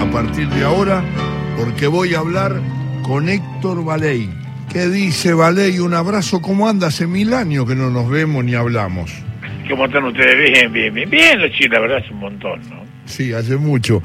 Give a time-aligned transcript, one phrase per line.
[0.00, 1.04] a partir de ahora
[1.58, 2.58] porque voy a hablar
[3.02, 4.30] con Héctor Valey.
[4.72, 5.78] ¿Qué dice Valey?
[5.78, 6.86] Un abrazo, ¿cómo anda?
[6.86, 9.12] Hace mil años que no nos vemos ni hablamos.
[9.68, 10.52] ¿Cómo están ustedes?
[10.52, 11.10] Bien, bien, bien.
[11.10, 12.82] Bien, los la verdad es un montón, ¿no?
[13.04, 14.02] Sí, hace mucho.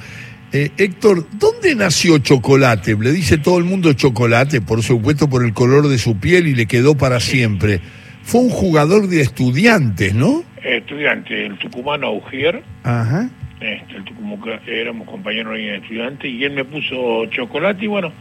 [0.52, 2.98] Eh, Héctor, ¿dónde nació Chocolate?
[3.00, 6.56] Le dice todo el mundo Chocolate, por supuesto por el color de su piel y
[6.56, 7.80] le quedó para siempre.
[8.22, 10.44] Fue un jugador de estudiantes, ¿no?
[10.62, 12.64] Estudiante, el tucumano Augier.
[12.84, 13.30] Ajá.
[13.60, 18.12] Este, el tucumano, éramos compañeros en estudiante y él me puso chocolate y bueno,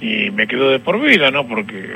[0.00, 1.46] y me quedó de por vida, ¿no?
[1.46, 1.90] Porque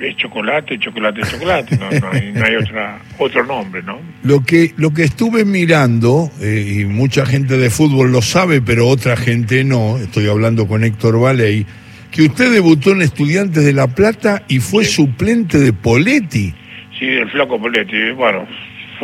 [0.00, 3.98] es chocolate, chocolate, chocolate, no, no hay, no hay otra, otro nombre, ¿no?
[4.22, 8.88] Lo que, lo que estuve mirando, eh, y mucha gente de fútbol lo sabe, pero
[8.88, 11.66] otra gente no, estoy hablando con Héctor Valey,
[12.10, 16.52] que usted debutó en Estudiantes de La Plata y fue suplente de Poletti.
[16.98, 18.46] Sí, del flaco Poletti, bueno,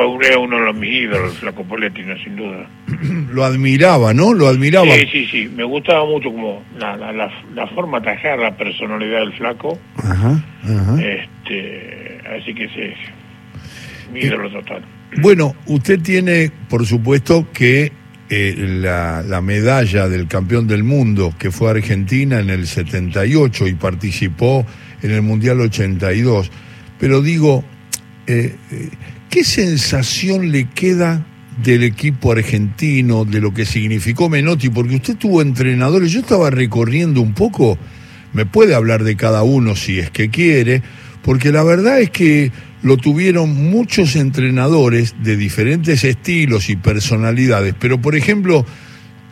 [0.06, 2.68] fue uno de los mis ídolos, el flaco Poletti, no, sin duda.
[3.32, 4.32] Lo admiraba, ¿no?
[4.32, 4.94] Lo admiraba.
[4.94, 9.32] Sí, sí, sí, me gustaba mucho como la, la, la, la forma la personalidad del
[9.32, 9.76] flaco.
[9.96, 11.02] Ajá, ajá.
[11.02, 12.94] Este, así que sí,
[14.12, 14.84] mi ídolo total.
[15.22, 17.90] Bueno, usted tiene, por supuesto, que
[18.28, 23.74] eh, la, la medalla del campeón del mundo, que fue Argentina en el 78 y
[23.74, 24.66] participó
[25.02, 26.50] en el Mundial 82.
[27.00, 27.64] Pero digo,
[28.26, 28.90] eh, eh,
[29.30, 31.26] ¿qué sensación le queda
[31.62, 34.68] del equipo argentino, de lo que significó Menotti?
[34.68, 37.78] Porque usted tuvo entrenadores, yo estaba recorriendo un poco,
[38.32, 40.82] me puede hablar de cada uno si es que quiere,
[41.22, 48.00] porque la verdad es que lo tuvieron muchos entrenadores de diferentes estilos y personalidades, pero
[48.00, 48.64] por ejemplo,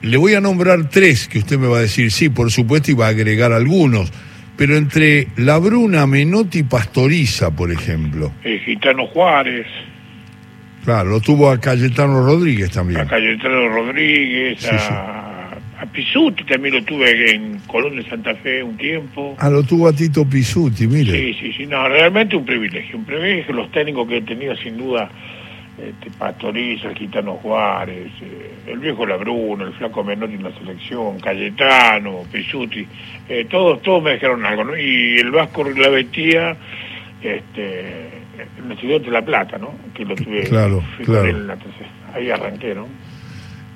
[0.03, 2.95] le voy a nombrar tres que usted me va a decir sí, por supuesto, y
[2.95, 4.13] va a agregar algunos.
[4.57, 8.33] Pero entre La Bruna, Menotti y Pastoriza, por ejemplo.
[8.45, 9.67] El Gitano Juárez,
[10.85, 13.01] Claro, lo tuvo a Cayetano Rodríguez también.
[13.01, 18.63] a Cayetano Rodríguez, Sí, a, a Pisuti también lo tuve en Colón de Santa Fe
[18.63, 19.35] un tiempo.
[19.41, 21.13] Ah, lo tuvo a Tito Pisuti, mire.
[21.13, 23.53] Sí, sí, sí, no, realmente un privilegio, un privilegio.
[23.53, 25.11] Los técnicos que he tenido, sin duda,
[25.79, 31.21] este, Pastoriza, el Gitano Juárez, eh, el viejo Labruno, el flaco Menotti en la selección,
[31.21, 32.87] Cayetano, Pisuti,
[33.29, 34.77] eh, todos, todos me dijeron algo, ¿no?
[34.77, 36.57] Y el Vasco Rilavetía,
[37.23, 38.07] este,
[38.59, 39.75] en el estudiante de La Plata, ¿no?
[39.95, 41.27] Que lo tuve, Claro, claro.
[41.29, 41.59] en la
[42.15, 42.87] ahí arranqué, ¿no?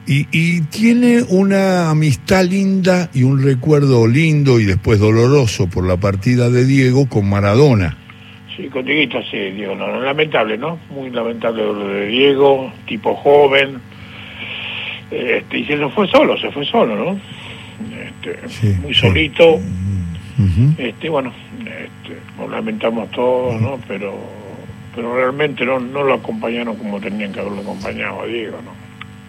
[0.07, 5.99] Y, y tiene una amistad linda y un recuerdo lindo y después doloroso por la
[5.99, 7.97] partida de Diego con Maradona.
[8.61, 10.79] Sí, con Dieguito sí, Diego, no, no, lamentable, ¿no?
[10.91, 13.81] Muy lamentable lo de Diego, tipo joven,
[15.11, 17.21] este, y se nos fue solo, se fue solo, ¿no?
[18.03, 19.01] Este, Sí, muy sí.
[19.01, 20.75] solito, Ujú.
[20.79, 23.79] este, bueno, este, lo lamentamos todos, ¿no?
[23.89, 24.19] Pero,
[24.95, 28.73] pero realmente no, no lo acompañaron como tenían que haberlo acompañado a Diego, ¿no?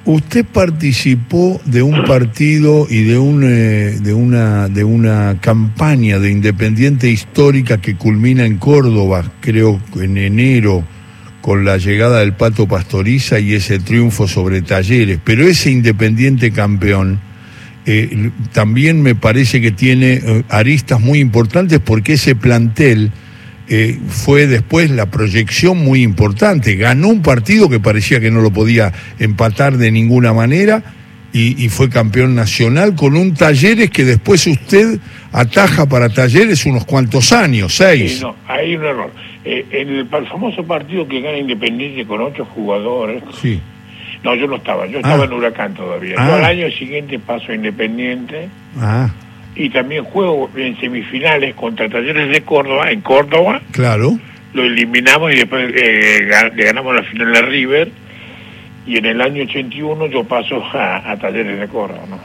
[0.06, 6.32] Usted participó de un partido y de un eh, de una de una campaña de
[6.32, 10.84] Independiente histórica que culmina en Córdoba, creo en enero
[11.42, 17.20] con la llegada del Pato Pastoriza y ese triunfo sobre Talleres, pero ese Independiente campeón
[17.86, 23.12] eh, también me parece que tiene eh, aristas muy importantes porque ese plantel
[23.74, 26.76] eh, fue después la proyección muy importante.
[26.76, 30.84] Ganó un partido que parecía que no lo podía empatar de ninguna manera
[31.32, 35.00] y, y fue campeón nacional con un Talleres que después usted
[35.32, 38.16] ataja para Talleres unos cuantos años, seis.
[38.18, 39.12] Sí, no, hay un error.
[39.46, 43.62] Eh, en el famoso partido que gana Independiente con ocho jugadores, Sí.
[44.22, 45.26] no, yo no estaba, yo estaba Ah.
[45.26, 46.16] en Huracán todavía.
[46.18, 46.28] Ah.
[46.28, 48.50] Yo al año siguiente paso a Independiente.
[48.78, 49.10] Ah,
[49.56, 54.18] y también juego en semifinales contra Talleres de Córdoba, en Córdoba, claro.
[54.54, 57.92] lo eliminamos y después eh, le ganamos la final a River,
[58.88, 62.20] y en el año 81 yo paso a, a Talleres de Córdoba, ¿no?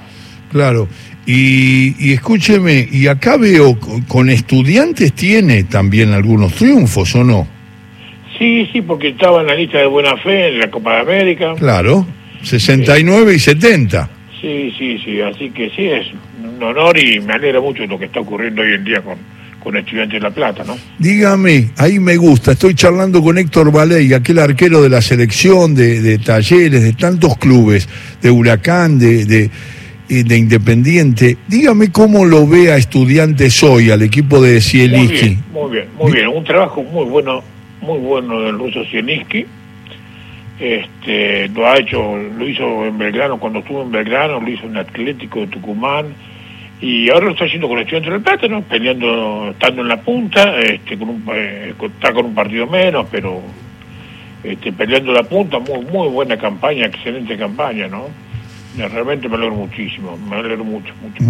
[0.50, 0.88] Claro,
[1.26, 3.76] y, y escúcheme, y acá veo
[4.06, 7.48] con, estudiantes tiene también algunos triunfos, ¿o no?
[8.38, 11.54] Sí, sí, porque estaba en la lista de buena fe en la Copa de América.
[11.58, 12.06] Claro,
[12.42, 14.10] 69 y 70.
[14.40, 16.06] Sí, sí, sí, así que sí, es
[16.56, 19.16] un honor y me alegra mucho lo que está ocurriendo hoy en día con,
[19.62, 20.76] con Estudiantes de La Plata, ¿no?
[20.98, 26.00] Dígame, ahí me gusta, estoy charlando con Héctor Valey, aquel arquero de la selección, de,
[26.00, 27.88] de talleres, de tantos clubes,
[28.22, 29.50] de Huracán, de, de,
[30.08, 31.36] eh, de Independiente.
[31.48, 35.28] Dígame cómo lo ve a estudiantes hoy, al equipo de Muy Zielinski.
[35.28, 36.28] bien, muy bien, muy bien.
[36.28, 37.42] Un trabajo muy bueno,
[37.80, 39.46] muy bueno del ruso Sieniski.
[40.58, 44.78] Este, lo ha hecho, lo hizo en Belgrano cuando estuvo en Belgrano, lo hizo en
[44.78, 46.06] Atlético de Tucumán
[46.80, 48.62] y ahora lo está haciendo con Estudiantes del Plata, ¿no?
[48.62, 53.40] Peleando, estando en la punta, este, con un, eh, está con un partido menos, pero
[54.44, 58.08] este, peleando la punta, muy, muy buena campaña, excelente campaña, ¿no?
[58.76, 61.24] realmente me alegro muchísimo, me alegro mucho, mucho.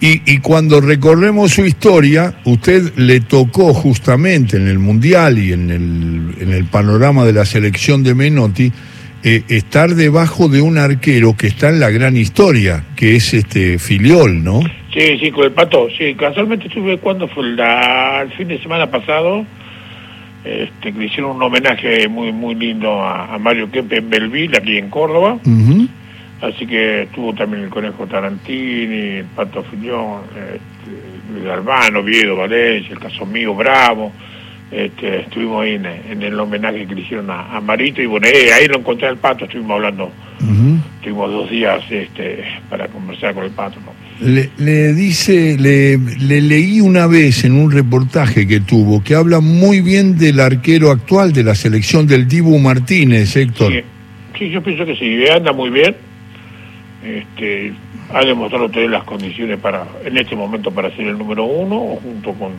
[0.00, 5.70] y, y cuando recorremos su historia, usted le tocó justamente en el Mundial y en
[5.70, 8.72] el, en el panorama de la selección de Menotti,
[9.24, 13.78] eh, estar debajo de un arquero que está en la gran historia, que es este
[13.78, 14.60] Filiol, ¿no?
[14.92, 19.46] Sí, sí, con el pato, sí, casualmente estuve cuando fue el, fin de semana pasado,
[20.44, 24.76] este, que le hicieron un homenaje muy muy lindo a, Mario Kempe en Belville, aquí
[24.76, 25.38] en Córdoba.
[26.42, 32.92] Así que estuvo también el Conejo Tarantini, el Pato Filiol, este, Luis Albano, Viedo, Valencia,
[32.92, 34.12] el caso mío, Bravo.
[34.72, 38.66] Este, estuvimos ahí en, el homenaje que le hicieron a, Marito y bueno, eh, ahí
[38.68, 40.10] lo encontré al pato, estuvimos hablando,
[41.02, 43.78] tuvimos dos días este, para conversar con el pato.
[44.20, 45.98] Le, dice, le,
[46.40, 51.34] leí una vez en un reportaje que tuvo que habla muy bien del arquero actual
[51.34, 53.74] de la selección del Dibu Martínez, Héctor.
[54.38, 55.94] Sí, yo pienso que sí, anda muy bien.
[57.04, 57.74] Este,
[58.10, 62.32] ha demostrado tener las condiciones para, en este momento, para ser el número uno, junto
[62.32, 62.52] con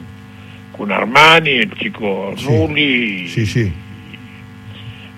[0.76, 3.28] con Armani, el chico Rulli.
[3.30, 3.72] Sí, sí.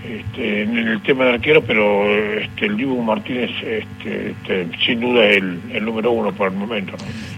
[0.06, 2.06] Este, en el tema de arquero, pero
[2.40, 6.94] este, el Dibu Martínez este, este, sin duda es el, número uno por el momento.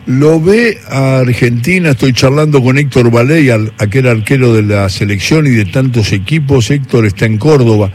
[0.06, 1.92] ¿Lo ve a Argentina?
[1.92, 6.70] Estoy charlando con Héctor Valey, aquel arquero de la selección y de tantos equipos.
[6.70, 7.90] Héctor está en Córdoba.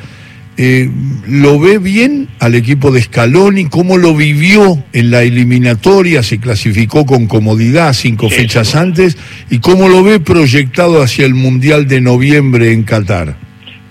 [0.58, 0.90] Eh,
[1.26, 3.66] ¿Lo ve bien al equipo de Scaloni?
[3.66, 6.22] ¿Cómo lo vivió en la eliminatoria?
[6.22, 9.16] Se clasificó con comodidad cinco fechas antes.
[9.50, 13.36] ¿Y cómo lo ve proyectado hacia el Mundial de noviembre en Qatar?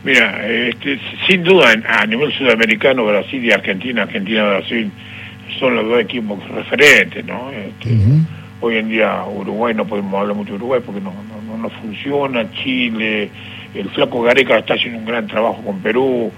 [0.04, 4.92] Mira, este, sin duda a nivel sudamericano, Brasil y Argentina, Argentina-Brasil
[5.60, 7.52] son los dos equipos referentes, ¿no?
[7.52, 7.90] Este,
[8.62, 11.14] hoy en día Uruguay, no podemos hablar mucho de Uruguay porque no,
[11.48, 13.30] no, no funciona, Chile
[13.74, 16.32] el flaco Gareca está haciendo un gran trabajo con Perú,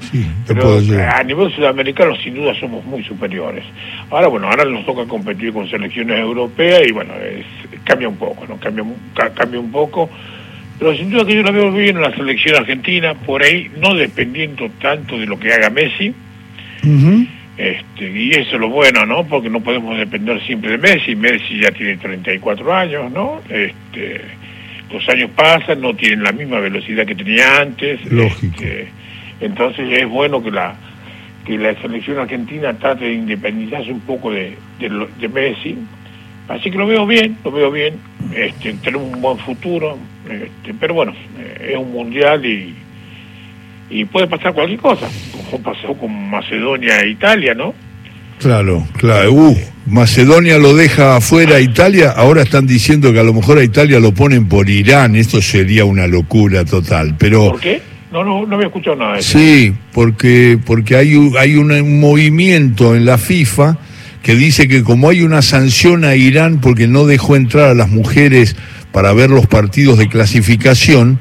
[0.48, 3.64] pero a nivel sudamericano sin duda somos muy superiores.
[4.10, 7.14] Ahora bueno, ahora nos toca competir con selecciones europeas y bueno,
[7.84, 8.58] cambia un poco, ¿no?
[8.58, 8.86] Cambia,
[9.34, 10.10] cambia un poco,
[10.78, 13.96] pero sin duda que yo la veo bien en la selección argentina, por ahí no
[13.96, 16.14] dependiendo tanto de lo que haga Messi.
[17.56, 19.26] Este, y eso es lo bueno, ¿no?
[19.26, 21.16] Porque no podemos depender siempre de Messi.
[21.16, 23.42] Messi ya tiene 34 años, ¿no?
[23.48, 24.22] Este,
[24.94, 28.00] los años pasan, no tienen la misma velocidad que tenía antes.
[28.12, 28.54] Lógico.
[28.54, 28.88] Este,
[29.42, 30.76] entonces es bueno que la
[31.46, 35.78] que la selección argentina trate de independizarse un poco de, de, Messi.
[36.48, 37.96] Así que lo veo bien, lo veo bien.
[38.34, 39.98] Este, tenemos un buen futuro,
[40.30, 42.74] este, pero bueno, eh, es un mundial y,
[43.90, 45.10] y puede pasar cualquier cosa,
[45.50, 47.74] como pasó con Macedonia e Italia, ¿no?
[48.40, 49.34] Claro, claro.
[49.34, 53.64] Uh, Macedonia lo deja afuera a Italia, ahora están diciendo que a lo mejor a
[53.64, 57.52] Italia lo ponen por Irán, esto sería una locura total, pero...
[57.52, 57.82] ¿Por qué?
[58.12, 59.38] No, no, no había escuchado nada de eso.
[59.40, 63.78] Sí, porque, porque hay, hay un, movimiento en la FIFA
[64.22, 67.90] que dice que como hay una sanción a Irán porque no dejó entrar a las
[67.90, 68.56] mujeres
[68.94, 71.20] para ver los partidos de clasificación,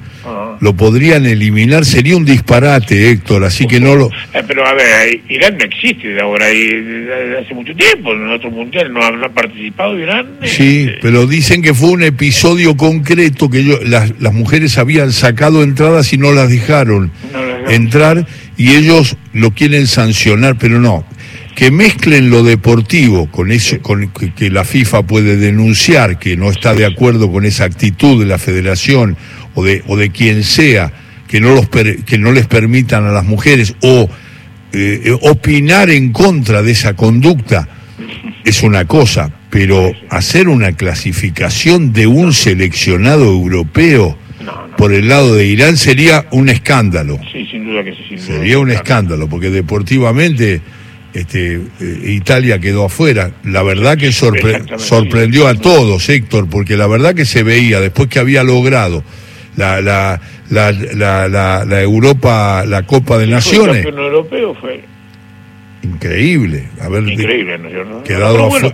[0.61, 4.07] lo podrían eliminar, sería un disparate, Héctor, así que no lo...
[4.33, 8.93] Eh, pero a ver, Irán no existe de ahora, hace mucho tiempo, en otros mundiales
[8.93, 10.27] no han participado Irán.
[10.41, 10.99] Eh, sí, eh.
[11.03, 16.13] pero dicen que fue un episodio concreto que ellos, las, las mujeres habían sacado entradas
[16.13, 17.11] y no las dejaron
[17.69, 18.27] entrar
[18.57, 21.05] y ellos lo quieren sancionar, pero no.
[21.55, 26.75] Que mezclen lo deportivo con eso, con que la FIFA puede denunciar que no está
[26.75, 29.17] de acuerdo con esa actitud de la Federación
[29.55, 30.93] o de, o de quien sea
[31.29, 34.09] que no, los que no les permitan a las mujeres o
[34.73, 37.69] eh, opinar en contra de esa conducta
[38.45, 44.19] es una cosa, pero hacer una clasificación de un seleccionado europeo
[44.77, 47.19] por el lado de Irán sería un escándalo.
[47.33, 48.19] Sí, sin duda que sí.
[48.19, 50.61] sería un escándalo, porque deportivamente
[51.15, 53.33] este, eh, Italia quedó afuera.
[53.45, 58.19] La verdad que sorprendió a todos, Héctor, porque la verdad que se veía después que
[58.19, 59.05] había logrado
[59.57, 63.85] la, la, la, la, la, Europa, la Copa de Naciones.
[63.85, 64.83] El europeo fue.
[65.83, 66.69] Increíble.
[66.81, 68.05] Haber Increíble, ¿no?
[68.05, 68.73] Quedado bueno,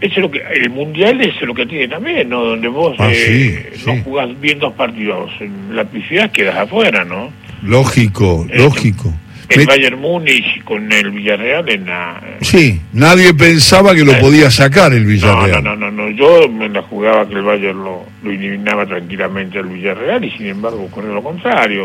[0.00, 2.44] es lo que, el mundial es lo que tiene también, ¿no?
[2.44, 7.32] Donde vos ah, eh, no jugás bien dos partidos en la piscina quedas afuera, ¿no?
[7.62, 9.14] Lógico, eh, lógico
[9.54, 12.20] el Bayern Múnich con el Villarreal en la...
[12.40, 15.62] Sí, nadie pensaba que lo podía sacar el Villarreal.
[15.62, 19.58] No, no, no, no, yo me la jugaba que el Bayern lo, lo eliminaba tranquilamente
[19.58, 21.84] al Villarreal y sin embargo ocurrió lo contrario.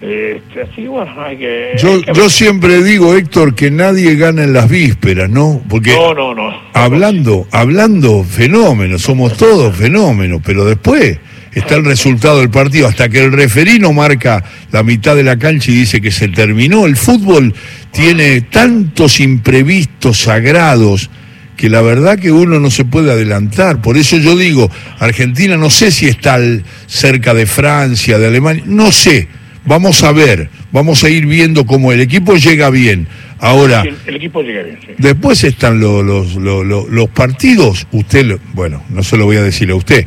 [0.00, 1.72] Este, así bueno, hay que...
[1.76, 2.30] Yo, hay que yo ver.
[2.30, 5.60] siempre digo, Héctor, que nadie gana en las vísperas, ¿no?
[5.68, 6.54] Porque No, no, no.
[6.72, 11.18] hablando, hablando fenómenos, somos todos fenómenos, pero después
[11.52, 15.72] está el resultado del partido, hasta que el referino marca la mitad de la cancha
[15.72, 16.86] y dice que se terminó.
[16.86, 17.52] El fútbol
[17.90, 21.10] tiene tantos imprevistos sagrados
[21.56, 23.82] que la verdad que uno no se puede adelantar.
[23.82, 26.38] Por eso yo digo, Argentina no sé si está
[26.86, 29.26] cerca de Francia, de Alemania, no sé.
[29.68, 33.06] Vamos a ver, vamos a ir viendo cómo el equipo llega bien.
[33.40, 34.92] Ahora, El, el equipo llega bien, sí.
[34.98, 39.42] Después están lo- los, lo- lo- los partidos, usted, bueno, no se lo voy a
[39.42, 40.06] decir a usted,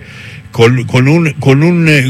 [0.51, 2.03] con, con, un, con un, eh,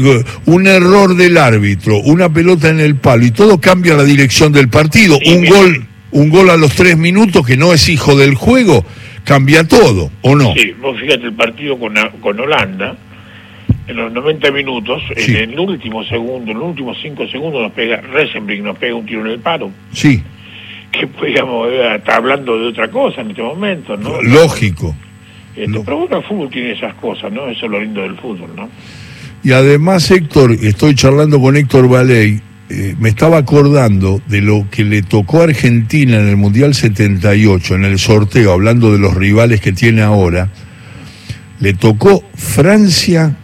[0.46, 4.68] un error del árbitro, una pelota en el palo y todo cambia la dirección del
[4.68, 5.18] partido.
[5.22, 8.84] Sí, un gol un gol a los tres minutos que no es hijo del juego,
[9.24, 10.52] cambia todo, ¿o no?
[10.54, 12.98] Sí, vos fíjate el partido con, con Holanda,
[13.88, 15.36] en los 90 minutos, Sí.
[15.36, 19.06] en el último segundo, en los últimos 5 segundos nos pega, Resenbrink nos pega un
[19.06, 19.70] tiro en el palo.
[19.92, 20.22] Sí,
[20.92, 24.20] Que podríamos estar hablando de otra cosa en este momento, ¿no?
[24.22, 24.94] lógico.
[25.56, 27.46] Este, Pero bueno, el fútbol tiene esas cosas, ¿no?
[27.48, 28.68] Eso es lo lindo del fútbol, ¿no?
[29.44, 34.84] Y además, Héctor, estoy charlando con Héctor Valey, eh, me estaba acordando de lo que
[34.84, 39.60] le tocó a Argentina en el Mundial 78, en el sorteo, hablando de los rivales
[39.60, 40.48] que tiene ahora.
[41.60, 43.36] Le tocó Francia,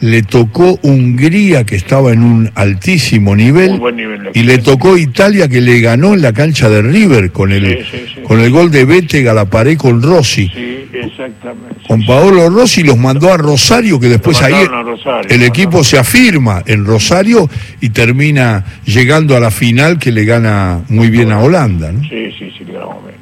[0.00, 4.30] le tocó Hungría, que estaba en un altísimo nivel, nivel.
[4.32, 7.84] y le tocó Italia, que le ganó en la cancha de River con el, Sí,
[7.90, 8.20] sí, sí.
[8.22, 10.48] con el gol de Bétega, la con Rossi.
[10.54, 11.76] Sí, exactamente.
[11.86, 16.62] Con Paolo Rossi los mandó a Rosario, que después ahí Rosario, el equipo se afirma
[16.66, 17.48] en Rosario
[17.80, 21.90] y termina llegando a la final que le gana muy bien a Holanda.
[21.90, 22.02] ¿no?
[22.02, 23.18] Sí, sí, sí, le bien.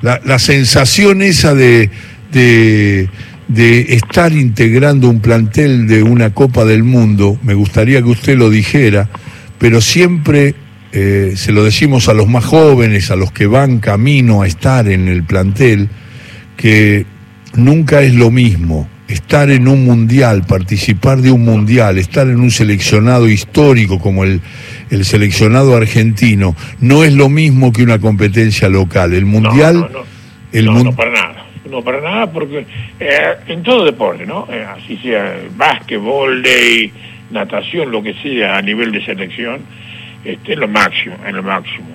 [0.00, 1.90] La, la sensación esa de,
[2.32, 3.08] de,
[3.48, 8.50] de estar integrando un plantel de una Copa del Mundo, me gustaría que usted lo
[8.50, 9.08] dijera,
[9.58, 10.54] pero siempre
[10.92, 14.88] eh, se lo decimos a los más jóvenes, a los que van camino a estar
[14.88, 15.88] en el plantel,
[16.56, 17.06] que
[17.54, 22.50] nunca es lo mismo estar en un mundial, participar de un mundial, estar en un
[22.50, 24.42] seleccionado histórico como el,
[24.90, 29.14] el seleccionado argentino, no es lo mismo que una competencia local.
[29.14, 30.04] El mundial, No, no, no.
[30.52, 31.37] el mun- no, para nada.
[31.68, 32.66] No, para nada, porque
[32.98, 34.46] eh, en todo deporte, ¿no?
[34.50, 36.92] Eh, así sea básquetbol, ley,
[37.30, 39.60] natación, lo que sea a nivel de selección,
[40.24, 41.88] este, es lo máximo, en lo máximo.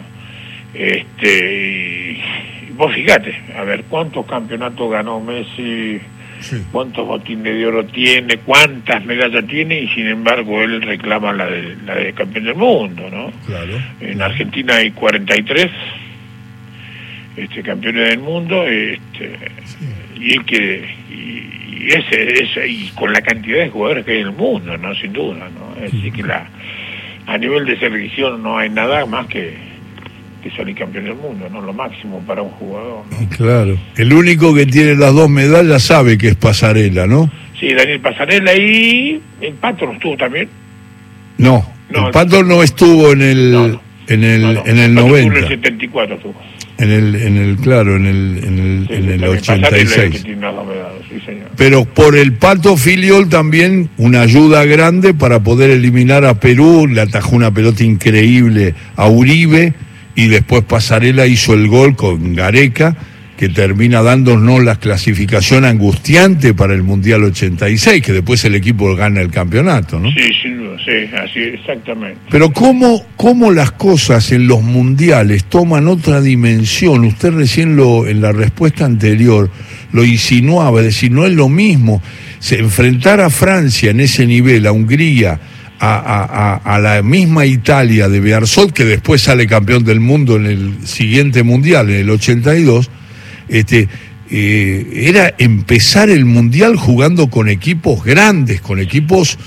[0.74, 1.62] Este,
[2.12, 6.00] y, y vos fíjate, a ver, ¿cuántos campeonatos ganó Messi?
[6.40, 6.62] Sí.
[6.74, 8.38] ¿Cuántos botines de oro tiene?
[8.38, 9.80] ¿Cuántas medallas tiene?
[9.80, 13.32] Y sin embargo, él reclama la de, la de campeón del mundo, ¿no?
[13.46, 13.80] claro.
[14.02, 15.70] En Argentina hay 43
[17.38, 19.38] este, campeones del mundo este,
[20.20, 24.22] y él que y, y ese, ese y con la cantidad de jugadores que hay
[24.22, 25.86] en el mundo, no sin duda, ¿no?
[25.86, 26.48] Así que la
[27.26, 29.56] a nivel de selección no hay nada más que,
[30.44, 31.62] que salir campeón del mundo, ¿no?
[31.62, 33.30] Lo máximo para un jugador, ¿no?
[33.30, 33.78] Claro.
[33.96, 37.32] El único que tiene las dos medallas sabe que es pasarela, ¿no?
[37.60, 40.50] Sí, Daniel Pasarela y el Pato no estuvo también.
[41.38, 45.08] No, No, el Pato no estuvo en el, No, en el, en el Pato estuvo
[45.08, 45.38] 90.
[45.38, 46.36] En el 74 estuvo.
[46.84, 49.98] En el, en el, claro, en el, en el, Sí, en el también Pasarela es
[49.98, 50.24] el que 86.
[50.24, 51.48] tiene las dos medallas, sí, señor.
[51.56, 57.00] Pero por el Pato Filiol también una ayuda grande para poder eliminar a Perú, le
[57.00, 59.74] atajó una pelota increíble a Uribe
[60.16, 62.98] y después Pasarela hizo el gol con Gareca
[63.38, 69.22] que termina dándonos la clasificación angustiante para el Mundial 86, que después el equipo gana
[69.22, 70.10] el campeonato, ¿no?
[70.12, 72.20] Sí, sin duda, sí, así, exactamente.
[72.30, 77.06] Pero cómo, cómo las cosas en los mundiales toman otra dimensión.
[77.06, 79.50] Usted recién lo, en la respuesta anterior
[79.92, 82.02] lo insinuaba, es decir, no es lo mismo
[82.40, 85.40] se, enfrentar a Francia en ese nivel, a Hungría,
[85.80, 90.36] a, a- a- a la misma Italia de Bearzot, que después sale campeón del mundo
[90.38, 92.90] en el siguiente mundial, en el 82,
[93.48, 93.88] este,
[94.32, 99.38] eh, era empezar el mundial jugando con equipos grandes, con equipos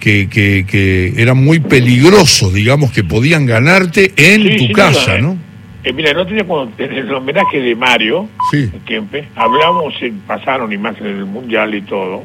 [0.00, 5.18] que, que, que eran muy peligrosos, digamos, que podían ganarte en Sí, tu casa, duda,
[5.18, 5.22] ¿eh?
[5.22, 5.38] ¿no?
[5.84, 8.70] Eh, mira, el otro día cuando en el homenaje de Mario Sí.
[8.86, 12.24] Kempe, hablamos, eh, pasaron imágenes del Mundial y todo,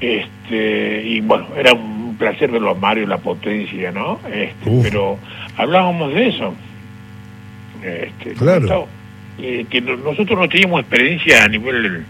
[0.00, 4.20] este y bueno, era un placer verlo a Mario, la potencia, ¿no?
[4.32, 5.18] Este, pero
[5.56, 6.54] hablábamos de eso.
[7.82, 8.88] Este, Claro.
[9.40, 12.04] Eh, que no- nosotros no teníamos experiencia a nivel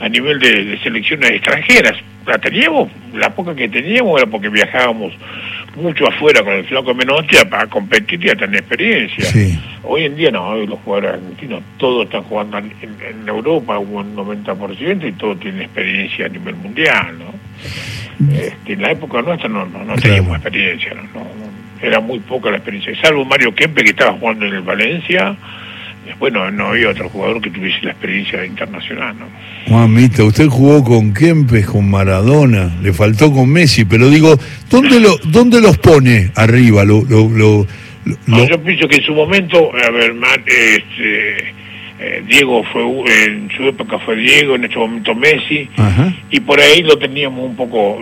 [0.00, 1.94] a nivel de, de selecciones extranjeras.
[2.26, 5.12] La teníamos, la poca que teníamos era porque viajábamos
[5.76, 9.24] mucho afuera con el flaco Menotti a- para competir y a tener experiencia.
[9.26, 9.58] Sí.
[9.82, 14.16] Hoy en día no, hoy los jugadores argentinos todos están jugando en, en Europa un
[14.16, 17.34] 90% y todos tienen experiencia a nivel mundial, ¿no?
[18.34, 21.02] Este, en la época nuestra no, no, no teníamos experiencia, ¿no?
[21.14, 24.60] No, no, era muy poca la experiencia, salvo Mario Kempe que estaba jugando en el
[24.62, 25.34] Valencia,
[26.18, 29.26] bueno, no había otro jugador que tuviese la experiencia internacional, ¿no?
[29.74, 34.36] Mamita, usted jugó con Kempes, con Maradona, le faltó con Messi, pero digo,
[34.70, 36.84] ¿dónde lo, dónde los pone arriba?
[36.84, 37.66] Lo, lo, lo,
[38.26, 40.14] no, yo pienso que en su momento, a ver,
[40.46, 41.54] este,
[41.98, 42.82] eh, Diego fue,
[43.24, 45.68] en su época fue Diego, en este momento Messi,
[46.30, 47.98] y por ahí lo teníamos un poco,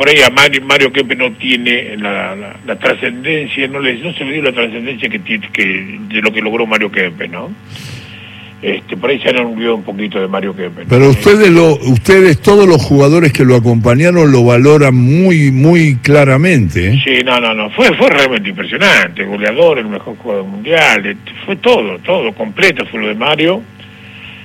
[0.00, 4.24] por ahí a Mario, Mario Kempe no tiene la, la, trascendencia, no, le, no se
[4.24, 7.50] le dio la trascendencia que, que de lo que logró Mario Kempe, ¿no?
[8.62, 10.86] Este, por ahí se han olvidado un poquito de Mario Kempe.
[10.88, 16.94] Pero ustedes, lo, ustedes, todos los jugadores que lo acompañaron, lo valoran muy, muy claramente.
[16.94, 17.02] ¿eh?
[17.04, 21.56] Sí, no, no, no, fue, fue realmente impresionante, goleador, el mejor jugador mundial, este, fue
[21.56, 23.60] todo, todo, completo fue lo de Mario.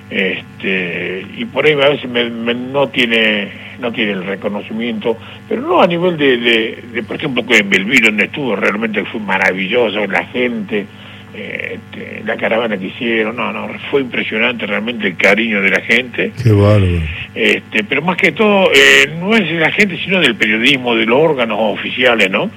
[0.10, 5.18] Este, y por ahí a veces no tiene no tiene el reconocimiento,
[5.48, 9.20] pero no a nivel de, de, por ejemplo, que en Belviro donde estuvo realmente fue
[9.20, 10.86] maravilloso, la gente,
[11.34, 16.32] este, la caravana que hicieron, no, no, fue impresionante realmente el cariño de la gente.
[16.42, 17.02] Qué bárbaro.
[17.34, 21.06] Este, pero más que todo, eh, no es de la gente, sino del periodismo, de
[21.06, 22.50] los órganos oficiales, ¿no?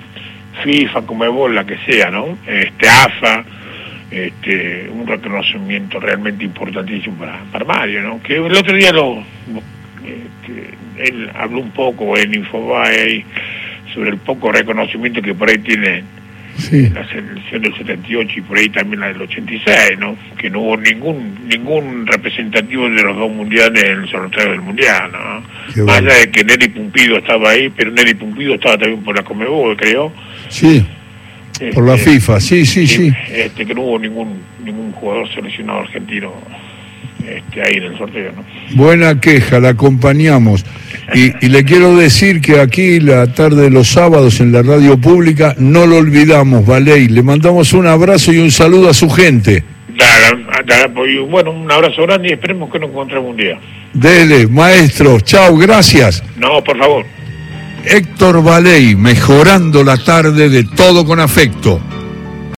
[0.63, 2.39] FIFA, Comebol, la que sea, ¿no?
[2.47, 3.45] Este, AFA,
[4.11, 8.23] este, un reconocimiento realmente importantísimo para, para Mario, ¿no?
[8.23, 9.19] Que el otro día lo,
[10.05, 13.25] este, él habló un poco en Infobae
[13.95, 16.05] sobre el poco reconocimiento que por ahí tiene
[16.71, 20.17] la selección del 78 y por ahí también la del 86, ¿no?
[20.37, 25.11] Que no hubo ningún ningún representativo de los dos mundiales en el sorteo del mundial,
[25.13, 25.85] ¿no?
[25.85, 29.23] Más allá de que Nelly Pumpido estaba ahí, pero Nelly Pumpido estaba también por la
[29.23, 30.13] Comebol, creo.
[30.49, 30.85] Sí.
[31.75, 33.13] por la este, FIFA, sí, sí, sí.
[33.31, 36.35] Este, que no hubo ningún ningún jugador seleccionado argentino
[37.37, 38.33] este, ahí en el sorteo.
[38.33, 38.45] ¿no?
[38.75, 40.65] Buena queja, la acompañamos.
[41.15, 45.55] Y, le quiero decir que aquí la tarde de los sábados en la radio pública
[45.59, 47.09] no lo olvidamos, Valey.
[47.09, 49.65] Le mandamos un abrazo y un saludo a su gente.
[50.95, 53.59] Pues, bueno, un abrazo grande y esperemos que nos encontremos un día.
[53.95, 56.23] Dele, maestro, chao, gracias.
[56.37, 57.05] No, por favor.
[57.85, 61.81] Héctor Valey, mejorando la tarde de todo con afecto.